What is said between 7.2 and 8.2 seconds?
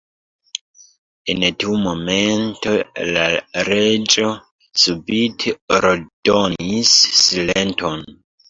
"Silenton!"